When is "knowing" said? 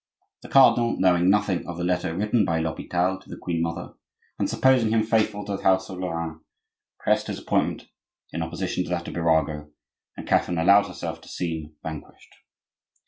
0.99-1.29